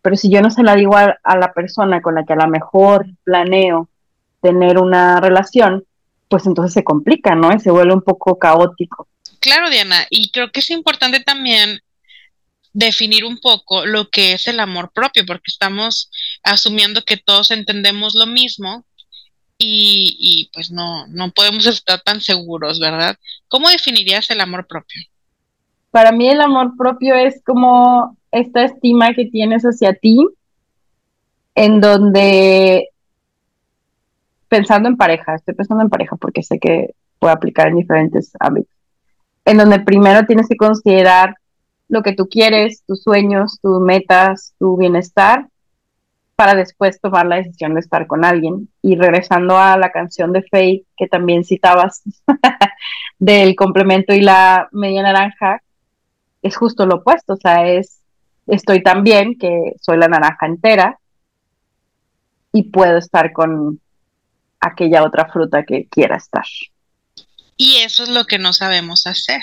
[0.00, 2.36] Pero si yo no se la digo a, a la persona con la que a
[2.36, 3.88] lo mejor planeo
[4.40, 5.82] tener una relación,
[6.28, 7.52] pues entonces se complica, ¿no?
[7.52, 9.08] Y se vuelve un poco caótico.
[9.40, 11.80] Claro, Diana, y creo que es importante también
[12.72, 16.10] definir un poco lo que es el amor propio, porque estamos
[16.42, 18.84] asumiendo que todos entendemos lo mismo
[19.58, 23.16] y, y, pues no, no podemos estar tan seguros, ¿verdad?
[23.48, 25.02] ¿Cómo definirías el amor propio?
[25.90, 30.18] Para mí el amor propio es como esta estima que tienes hacia ti,
[31.54, 32.88] en donde
[34.48, 38.74] pensando en pareja, estoy pensando en pareja porque sé que puede aplicar en diferentes ámbitos,
[39.44, 41.36] en donde primero tienes que considerar
[41.88, 45.49] lo que tú quieres, tus sueños, tus metas, tu bienestar,
[46.40, 48.70] para después tomar la decisión de estar con alguien.
[48.80, 52.02] Y regresando a la canción de Faye, que también citabas,
[53.18, 55.62] del complemento y la media naranja,
[56.40, 58.00] es justo lo opuesto, o sea, es,
[58.46, 60.98] estoy tan bien que soy la naranja entera
[62.54, 63.78] y puedo estar con,
[64.60, 66.46] aquella otra fruta que quiera estar.
[67.58, 69.42] Y eso es lo que no sabemos hacer,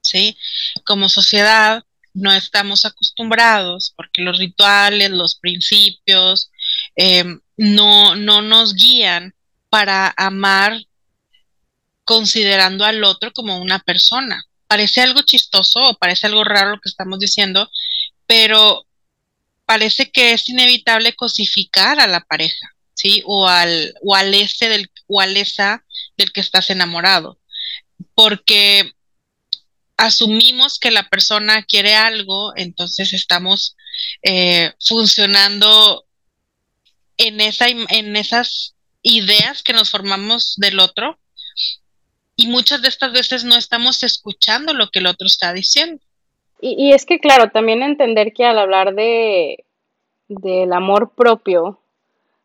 [0.00, 0.38] ¿sí?
[0.86, 1.84] Como sociedad
[2.18, 6.50] no estamos acostumbrados porque los rituales, los principios
[6.96, 7.24] eh,
[7.56, 9.34] no, no nos guían
[9.68, 10.80] para amar
[12.04, 14.44] considerando al otro como una persona.
[14.66, 17.70] Parece algo chistoso o parece algo raro lo que estamos diciendo,
[18.26, 18.86] pero
[19.64, 22.74] parece que es inevitable cosificar a la pareja.
[22.94, 23.22] ¿sí?
[23.26, 25.84] O al, o al ese del, o al esa
[26.16, 27.38] del que estás enamorado.
[28.14, 28.92] Porque
[29.98, 33.76] asumimos que la persona quiere algo, entonces estamos
[34.22, 36.06] eh, funcionando
[37.18, 41.18] en, esa, en esas ideas que nos formamos del otro
[42.36, 46.00] y muchas de estas veces no estamos escuchando lo que el otro está diciendo.
[46.60, 49.64] Y, y es que, claro, también entender que al hablar de
[50.28, 51.80] del amor propio,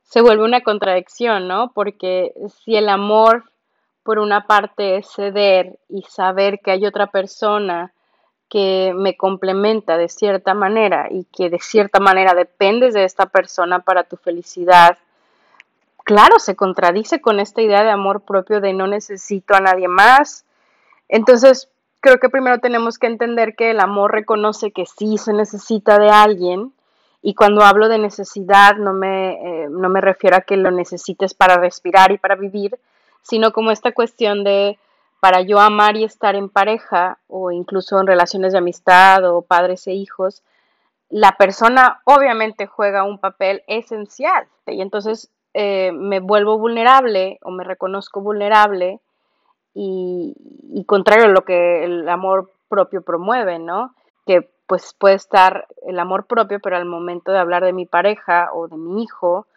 [0.03, 1.71] se vuelve una contradicción, ¿no?
[1.73, 3.51] Porque si el amor,
[4.03, 7.93] por una parte, ceder y saber que hay otra persona
[8.49, 13.79] que me complementa de cierta manera y que de cierta manera dependes de esta persona
[13.79, 14.97] para tu felicidad,
[16.03, 20.45] claro, se contradice con esta idea de amor propio de no necesito a nadie más.
[21.09, 25.97] Entonces, creo que primero tenemos que entender que el amor reconoce que sí se necesita
[25.97, 26.73] de alguien
[27.21, 31.33] y cuando hablo de necesidad no me, eh, no me refiero a que lo necesites
[31.33, 32.77] para respirar y para vivir,
[33.23, 34.77] sino como esta cuestión de
[35.19, 39.87] para yo amar y estar en pareja o incluso en relaciones de amistad o padres
[39.87, 40.43] e hijos,
[41.09, 47.63] la persona obviamente juega un papel esencial y entonces eh, me vuelvo vulnerable o me
[47.63, 48.99] reconozco vulnerable
[49.73, 50.35] y,
[50.73, 53.95] y contrario a lo que el amor propio promueve, ¿no?
[54.25, 58.49] Que pues puede estar el amor propio, pero al momento de hablar de mi pareja
[58.53, 59.47] o de mi hijo,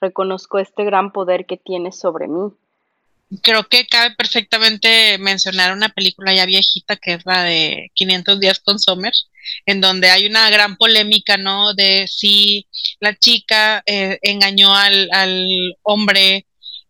[0.00, 2.52] reconozco este gran poder que tiene sobre mí.
[3.42, 8.60] Creo que cabe perfectamente mencionar una película ya viejita que es la de 500 días
[8.60, 9.12] con Sommer,
[9.66, 11.74] en donde hay una gran polémica, ¿no?
[11.74, 12.68] De si
[13.00, 15.08] la chica eh, engañó al,
[15.82, 16.46] hombre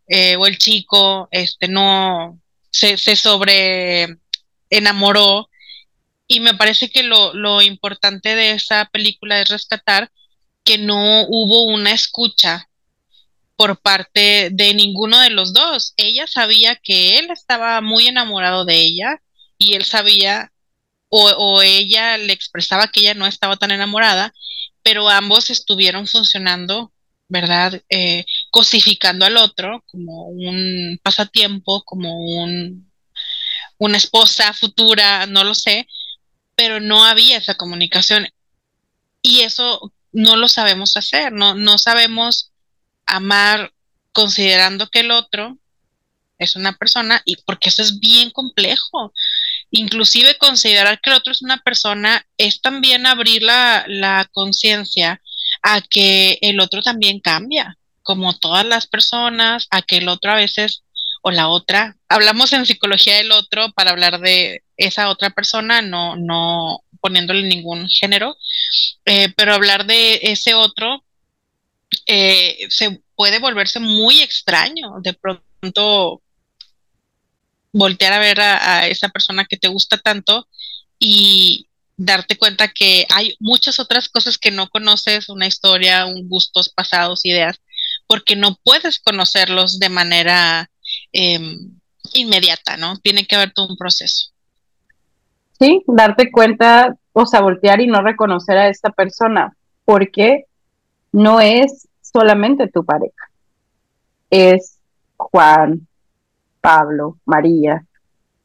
[0.09, 2.39] eh, o el chico, este, no,
[2.71, 4.19] se, se sobre
[4.71, 5.49] enamoró
[6.29, 10.11] y me parece que lo, lo importante de esa película es rescatar
[10.65, 12.69] que no hubo una escucha
[13.57, 15.95] por parte de ninguno de los dos.
[15.97, 19.23] Ella sabía que él estaba muy enamorado de ella
[19.59, 20.53] y él sabía
[21.09, 24.35] o, o, ella le expresaba que ella no estaba tan enamorada,
[24.83, 26.93] pero ambos estuvieron funcionando,
[27.29, 27.83] ¿verdad?
[27.91, 32.91] Eh, cosificando al otro como un pasatiempo, como un,
[33.79, 35.87] una esposa futura, no lo sé,
[36.57, 38.29] pero no había esa comunicación.
[39.23, 42.53] Y eso no lo sabemos hacer, no, no sabemos
[43.07, 43.73] amar
[44.13, 45.59] considerando que el otro
[46.39, 49.13] es una persona y porque eso es bien complejo.
[49.71, 55.21] inclusive considerar que el otro es una persona, es también abrir la, la conciencia
[55.63, 60.37] a que el otro también cambia, como todas las personas, a que el otro a
[60.37, 60.85] veces
[61.23, 66.15] o la otra, hablamos en psicología del otro para hablar de esa otra persona, no,
[66.17, 68.37] no poniéndole ningún género,
[69.05, 71.05] eh, pero hablar de ese otro
[72.07, 76.23] eh, se puede volverse muy extraño, de pronto
[77.73, 80.49] voltear a ver a, esa persona que te gusta tanto
[80.99, 86.69] y darte cuenta que hay muchas otras cosas que no conoces, una historia, un gustos
[86.69, 87.61] pasados, ideas,
[88.07, 90.71] porque no puedes conocerlos de manera
[91.13, 91.79] em,
[92.15, 92.99] inmediata, ¿no?
[92.99, 94.31] Tiene que haber todo un proceso.
[95.59, 100.45] Sí, darte cuenta, o sea, voltear y no reconocer a esta persona, porque
[101.13, 103.31] no es solamente tu pareja,
[104.31, 104.79] es
[105.17, 105.87] Juan,
[106.61, 107.85] Pablo, María,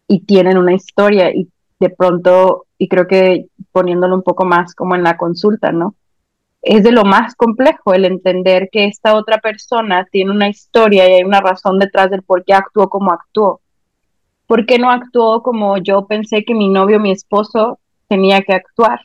[0.07, 4.95] y tienen una historia y de pronto, y creo que poniéndolo un poco más como
[4.95, 5.95] en la consulta, ¿no?
[6.61, 11.13] Es de lo más complejo el entender que esta otra persona tiene una historia y
[11.13, 13.61] hay una razón detrás del por qué actuó como actuó.
[14.45, 18.99] ¿Por qué no actuó como yo pensé que mi novio, mi esposo, tenía que actuar?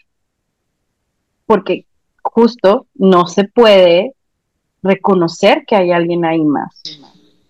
[1.47, 1.87] Porque
[2.35, 4.13] justo no se puede
[4.83, 6.83] reconocer que hay alguien ahí más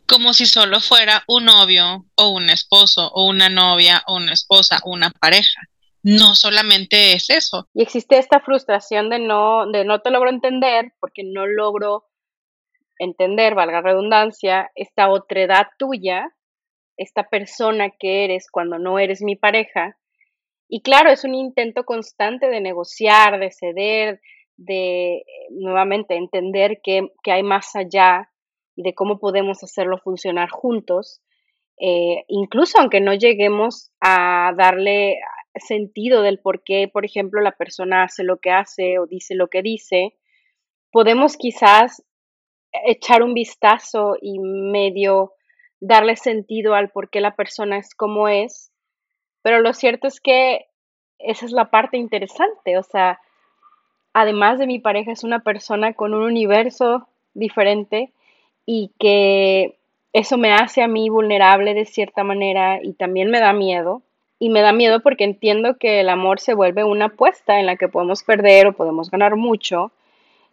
[0.06, 4.78] como si solo fuera un novio o un esposo o una novia o una esposa
[4.84, 5.60] o una pareja.
[6.02, 7.66] No solamente es eso.
[7.74, 12.04] Y existe esta frustración de no, de no te logro entender porque no logro
[12.98, 16.32] entender, valga redundancia, esta otredad tuya,
[16.96, 19.98] esta persona que eres cuando no eres mi pareja.
[20.68, 24.20] Y claro, es un intento constante de negociar, de ceder,
[24.56, 28.30] de nuevamente entender que, que hay más allá
[28.74, 31.22] y de cómo podemos hacerlo funcionar juntos,
[31.78, 35.18] eh, incluso aunque no lleguemos a darle
[35.58, 39.48] sentido del por qué, por ejemplo, la persona hace lo que hace o dice lo
[39.48, 40.14] que dice,
[40.90, 42.02] podemos quizás
[42.84, 45.32] echar un vistazo y medio
[45.80, 48.72] darle sentido al por qué la persona es como es,
[49.42, 50.66] pero lo cierto es que
[51.18, 53.20] esa es la parte interesante, o sea,
[54.16, 58.12] además de mi pareja es una persona con un universo diferente
[58.64, 59.76] y que
[60.14, 64.00] eso me hace a mí vulnerable de cierta manera y también me da miedo.
[64.38, 67.76] Y me da miedo porque entiendo que el amor se vuelve una apuesta en la
[67.76, 69.92] que podemos perder o podemos ganar mucho.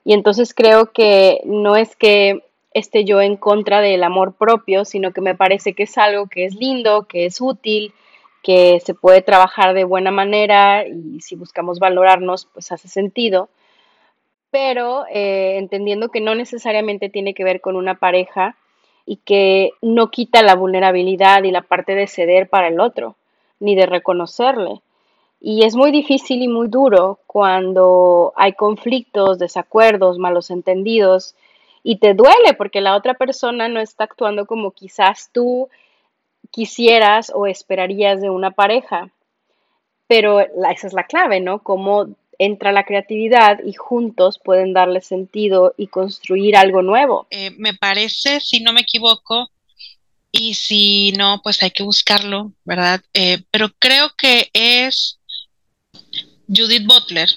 [0.03, 5.13] Y entonces creo que no es que esté yo en contra del amor propio, sino
[5.13, 7.93] que me parece que es algo que es lindo, que es útil,
[8.43, 13.49] que se puede trabajar de buena manera y si buscamos valorarnos, pues hace sentido
[14.53, 18.55] pero eh, entendiendo que no necesariamente tiene que ver con una pareja
[19.03, 23.15] y que no quita la vulnerabilidad y la parte de ceder para el otro,
[23.59, 24.83] ni de reconocerle.
[25.41, 31.33] Y es muy difícil y muy duro cuando hay conflictos, desacuerdos, malos entendidos,
[31.81, 35.67] y te duele porque la otra persona no está actuando como quizás tú
[36.51, 39.09] quisieras o esperarías de una pareja.
[40.07, 41.59] Pero esa es la clave, ¿no?
[41.59, 47.27] Cómo entra la creatividad y juntos pueden darle sentido y construir algo nuevo.
[47.29, 49.49] Eh, me parece, si no me equivoco,
[50.31, 53.01] y si no, pues hay que buscarlo, ¿verdad?
[53.13, 55.19] Eh, pero creo que es
[56.47, 57.29] Judith Butler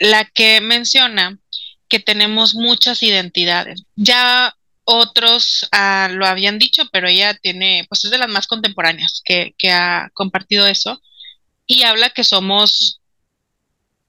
[0.00, 1.38] la que menciona
[1.88, 3.84] que tenemos muchas identidades.
[3.94, 4.56] Ya
[4.96, 9.54] otros ah, lo habían dicho, pero ella tiene, pues es de las más contemporáneas que,
[9.58, 11.00] que ha compartido eso
[11.66, 13.00] y habla que somos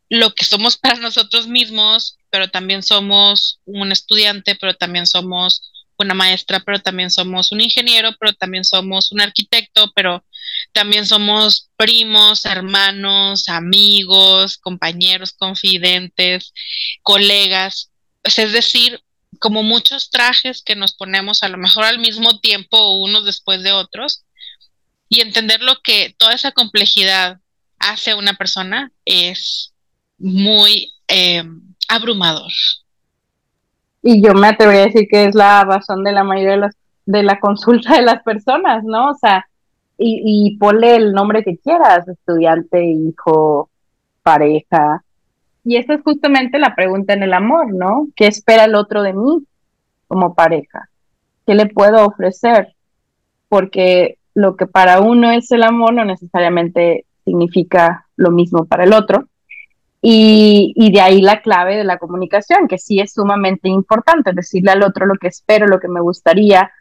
[0.09, 6.13] lo que somos para nosotros mismos, pero también somos un estudiante, pero también somos una
[6.13, 10.25] maestra, pero también somos un ingeniero, pero también somos un arquitecto, pero
[10.73, 16.53] también somos primos, hermanos, amigos, compañeros, confidentes,
[17.03, 17.91] colegas.
[18.23, 19.01] Es decir,
[19.41, 23.71] como muchos trajes que nos ponemos a lo mejor al mismo tiempo unos después de
[23.71, 24.23] otros,
[25.09, 27.39] y entender lo que toda esa complejidad
[27.79, 29.73] hace una persona es
[30.19, 31.43] muy eh,
[31.89, 32.51] abrumador.
[34.03, 36.75] Y yo me atrevería a decir que es la razón de la mayoría de, las,
[37.05, 39.09] de la consulta de las personas, ¿no?
[39.09, 39.45] O sea,
[39.97, 43.71] y, y ponle el nombre que quieras, estudiante, hijo,
[44.21, 45.03] pareja.
[45.63, 48.07] Y esa es justamente la pregunta en el amor, ¿no?
[48.15, 49.45] ¿Qué espera el otro de mí
[50.07, 50.89] como pareja?
[51.45, 52.75] ¿Qué le puedo ofrecer?
[53.47, 58.93] Porque lo que para uno es el amor no necesariamente significa lo mismo para el
[58.93, 59.27] otro.
[60.03, 64.81] Y, de ahí la clave de la comunicación, que sí es sumamente importante, decirle al
[64.81, 66.71] otro lo que espero, lo que me gustaría,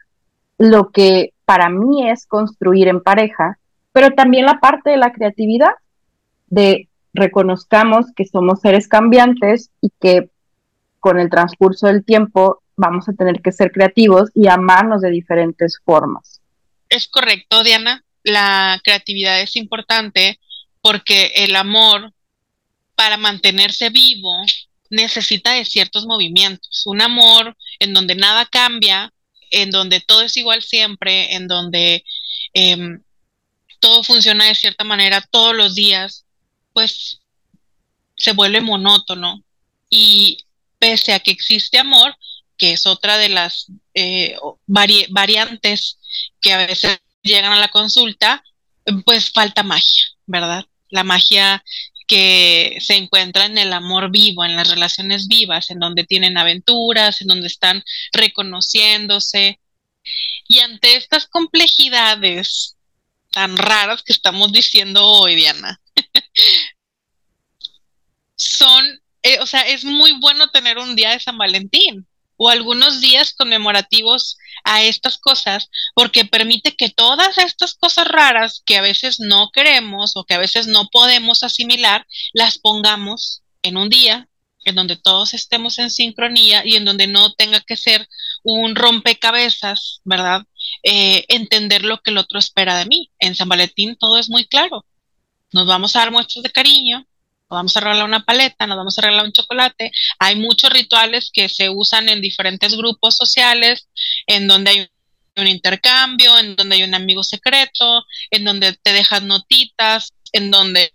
[0.56, 3.58] lo que para mí es construir en pareja
[3.92, 5.72] pero también la parte de la creatividad,
[6.48, 10.30] de reconozcamos que somos seres cambiantes y que
[10.98, 15.80] con el transcurso del tiempo vamos a tener que ser creativos y amarnos de diferentes
[15.84, 16.40] formas.
[16.88, 18.04] Es correcto, Diana.
[18.22, 20.38] La creatividad es importante
[20.82, 22.12] porque el amor,
[22.94, 24.32] para mantenerse vivo,
[24.90, 26.82] necesita de ciertos movimientos.
[26.86, 29.12] Un amor en donde nada cambia,
[29.50, 32.04] en donde todo es igual siempre, en donde
[32.52, 33.02] em,
[33.78, 36.26] todo funciona de cierta manera todos los días,
[36.72, 37.20] pues
[38.16, 39.42] se vuelve monótono.
[39.88, 40.44] Y
[40.78, 42.16] pese a que existe amor,
[42.56, 45.98] que es otra de las eh, variantes
[46.40, 48.42] que a veces llegan a la consulta,
[49.04, 50.64] pues falta magia, ¿verdad?
[50.88, 51.62] La magia
[52.06, 57.20] que se encuentra en el amor vivo, en las relaciones vivas, en donde tienen aventuras,
[57.20, 59.60] en donde están reconociéndose.
[60.48, 62.76] Y ante estas complejidades
[63.30, 65.80] tan raras que estamos diciendo hoy, Diana,
[68.36, 73.02] son, eh, o sea, es muy bueno tener un día de San Valentín o algunos
[73.02, 79.20] días conmemorativos a estas cosas, porque permite que todas estas cosas raras que a veces
[79.20, 84.26] no queremos o que a veces no podemos asimilar, las pongamos en un día
[84.64, 88.08] en donde todos estemos en sincronía y en donde no tenga que ser
[88.42, 90.42] un rompecabezas, ¿verdad?
[90.82, 93.10] Eh, entender lo que el otro espera de mí.
[93.18, 94.84] En San Valentín todo es muy claro.
[95.52, 98.98] Nos vamos a dar muestras de cariño, nos vamos a regalar una paleta, nos vamos
[98.98, 99.90] a regalar un chocolate.
[100.18, 103.88] Hay muchos rituales que se usan en diferentes grupos sociales,
[104.26, 104.90] en donde hay
[105.36, 110.92] un intercambio, en donde hay un amigo secreto, en donde te dejas notitas, en donde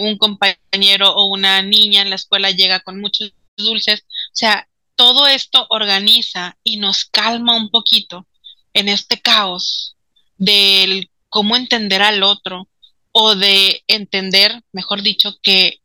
[0.00, 4.00] un compañero o una niña en la escuela llega con muchos dulces.
[4.00, 8.26] O sea, todo esto organiza y nos calma un poquito
[8.72, 9.96] en este caos
[10.36, 12.68] del cómo entender al otro
[13.20, 15.80] o de entender, mejor dicho, que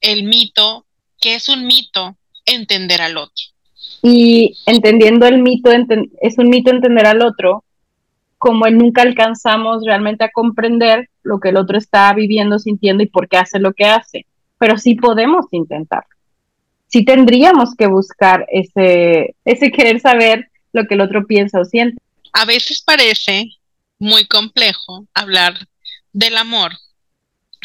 [0.00, 0.86] el mito,
[1.20, 2.16] que es un mito,
[2.46, 3.44] entender al otro.
[4.02, 5.70] Y entendiendo el mito,
[6.22, 7.62] es un mito entender al otro,
[8.38, 13.28] como nunca alcanzamos realmente a comprender lo que el otro está viviendo, sintiendo y por
[13.28, 14.24] qué hace lo que hace.
[14.56, 16.04] Pero sí podemos intentar.
[16.86, 22.00] Sí tendríamos que buscar ese, ese querer saber lo que el otro piensa o siente.
[22.32, 23.44] A veces parece
[23.98, 25.54] muy complejo hablar
[26.18, 26.76] del amor,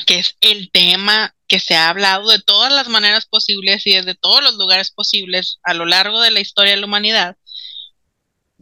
[0.06, 4.14] que es el tema que se ha hablado de todas las maneras posibles y desde
[4.14, 7.36] todos los lugares posibles a lo largo de la historia de la humanidad.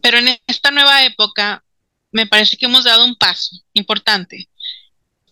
[0.02, 1.66] Pero en esta nueva época
[2.12, 4.50] me parece que hemos dado un paso importante.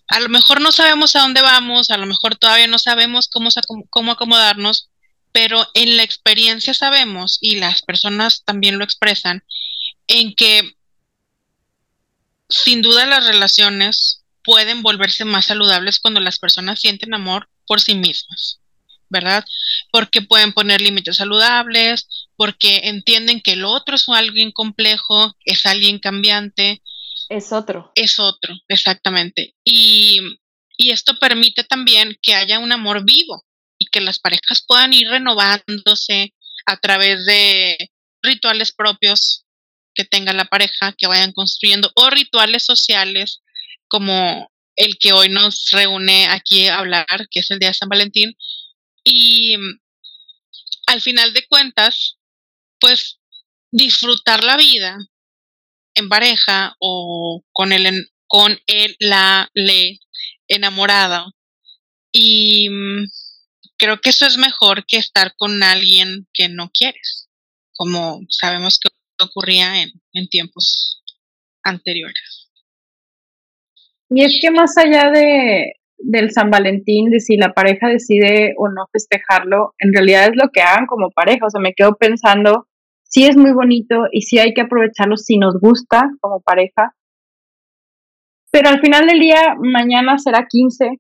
[0.08, 3.50] A lo mejor no sabemos a dónde vamos, a lo mejor todavía no sabemos cómo,
[3.90, 4.90] cómo acomodarnos,
[5.32, 9.44] pero en la experiencia sabemos, y las personas también lo expresan,
[10.08, 10.76] en que
[12.50, 17.96] sin duda las relaciones pueden volverse más saludables cuando las personas sienten amor por sí
[17.96, 18.60] mismas,
[19.10, 19.46] ¿verdad?
[19.92, 26.00] Porque pueden poner límites saludables, porque entienden que el otro es alguien complejo, es alguien
[26.00, 26.82] cambiante.
[27.30, 27.92] Es otro.
[27.96, 29.56] Es otro, exactamente.
[29.64, 30.18] Y,
[30.78, 33.44] y esto permite también que haya un amor vivo
[33.78, 36.34] y que las parejas puedan ir renovándose
[36.66, 39.46] a través de rituales propios
[39.94, 43.42] que tenga la pareja, que vayan construyendo, o rituales sociales
[43.90, 47.90] como el que hoy nos reúne aquí a hablar, que es el Día de San
[47.90, 48.34] Valentín.
[49.04, 49.56] Y
[50.88, 52.18] al final de cuentas,
[52.80, 53.20] pues
[53.72, 54.98] disfrutar la vida
[55.96, 60.00] en pareja o con el, con el, la, le
[60.48, 61.26] enamorada.
[62.12, 62.70] Y
[63.78, 67.30] creo que eso es mejor que estar con alguien que no quieres,
[67.74, 68.90] como sabemos que
[69.24, 71.02] ocurría en, en tiempos
[71.64, 72.39] anteriores.
[74.10, 78.70] Y es que más allá de, del San Valentín, de si la pareja decide o
[78.70, 81.46] no festejarlo, en realidad es lo que hagan como pareja.
[81.46, 82.68] O sea, me quedo pensando,
[83.04, 86.96] sí es muy bonito y sí hay que aprovecharlo si nos gusta como pareja.
[88.52, 90.98] Pero al final del día, mañana será 15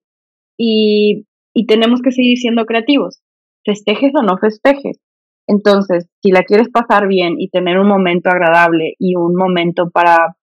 [0.57, 3.21] y, y tenemos que seguir siendo creativos.
[3.65, 4.99] Festejes o no festejes.
[5.47, 10.35] Entonces, si la quieres pasar bien y tener un momento agradable y un momento para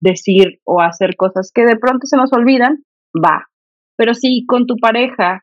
[0.00, 2.84] decir o hacer cosas que de pronto se nos olvidan,
[3.14, 3.46] va.
[3.96, 5.42] Pero si con tu pareja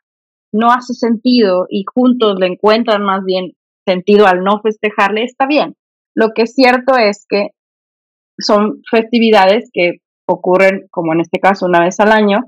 [0.53, 3.51] no hace sentido y juntos le encuentran más bien
[3.85, 5.75] sentido al no festejarle, está bien.
[6.15, 7.49] Lo que es cierto es que
[8.39, 12.39] son festividades que ocurren, como en este caso, una vez al año,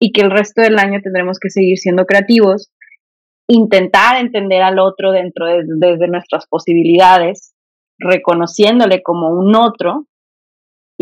[0.00, 2.72] y que el resto del año tendremos que seguir siendo creativos,
[3.48, 7.54] intentar entender al otro dentro de desde nuestras posibilidades,
[7.98, 10.06] reconociéndole como un otro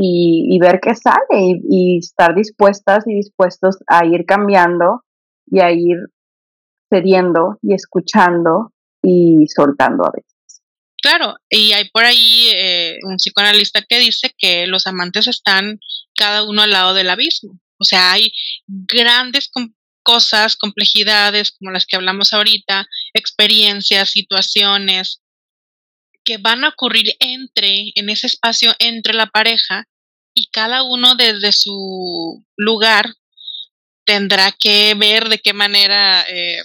[0.03, 5.05] y, ver qué sale y, estar dispuestas y dispuestos a ir cambiando
[5.47, 5.99] y a ir
[6.89, 8.73] cediendo y escuchando
[9.03, 10.63] y soltando a veces.
[11.03, 15.79] Claro, y hay por ahí eh, un psicoanalista que dice que los amantes están
[16.15, 17.59] cada uno al lado del abismo.
[17.79, 18.33] O sea, hay
[18.67, 19.51] grandes
[20.03, 25.23] cosas, complejidades como las que hablamos ahorita, experiencias, situaciones
[26.25, 29.87] que van a ocurrir entre, en ese espacio entre la pareja
[30.41, 33.15] y cada uno desde su lugar
[34.07, 36.63] tendrá que ver de qué manera eh,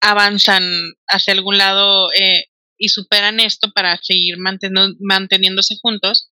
[0.00, 0.64] avanzan
[1.06, 2.46] hacia algún lado eh,
[2.78, 6.30] y superan esto para seguir manteniéndose juntos.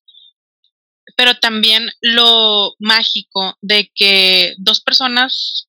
[1.15, 5.67] Pero también lo mágico de que dos personas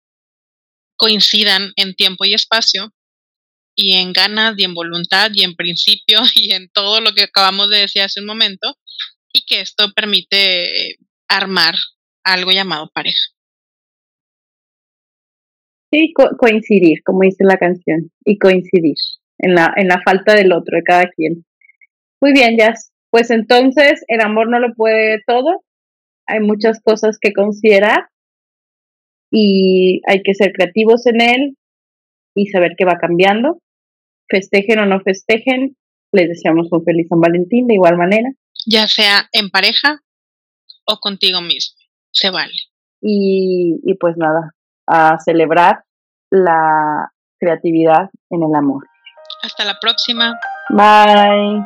[0.97, 2.95] coincidan en tiempo y espacio
[3.75, 7.69] y en ganas y en voluntad y en principio y en todo lo que acabamos
[7.69, 8.75] de decir hace un momento
[9.33, 10.97] y que esto permite
[11.31, 11.75] armar
[12.25, 13.23] algo llamado pareja.
[15.93, 18.95] Sí, coincidir, como dice la canción, y coincidir
[19.39, 21.45] en la, en la falta del otro, de cada quien.
[22.21, 22.93] Muy bien, Jazz.
[23.11, 25.65] Pues entonces el amor no lo puede todo.
[26.27, 28.07] Hay muchas cosas que considerar
[29.33, 31.57] y hay que ser creativos en él
[32.37, 33.59] y saber que va cambiando.
[34.29, 35.77] Festejen o no festejen,
[36.13, 38.31] les deseamos un feliz San Valentín de igual manera.
[38.65, 40.01] Ya sea en pareja
[40.87, 41.77] o contigo mismo,
[42.13, 42.55] se vale.
[43.01, 44.55] Y, y pues nada,
[44.87, 45.85] a celebrar
[46.31, 48.87] la creatividad en el amor.
[49.43, 50.39] Hasta la próxima.
[50.69, 51.65] Bye.